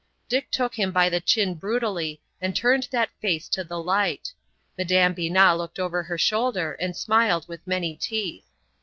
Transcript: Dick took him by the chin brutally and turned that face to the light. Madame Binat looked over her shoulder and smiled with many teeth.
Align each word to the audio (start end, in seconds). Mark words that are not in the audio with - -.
Dick 0.27 0.49
took 0.49 0.73
him 0.73 0.91
by 0.91 1.09
the 1.09 1.21
chin 1.21 1.53
brutally 1.53 2.23
and 2.41 2.55
turned 2.55 2.87
that 2.89 3.11
face 3.21 3.47
to 3.49 3.63
the 3.63 3.77
light. 3.79 4.33
Madame 4.75 5.13
Binat 5.13 5.59
looked 5.59 5.77
over 5.77 6.01
her 6.01 6.17
shoulder 6.17 6.73
and 6.79 6.97
smiled 6.97 7.47
with 7.47 7.67
many 7.67 7.95
teeth. 7.97 8.47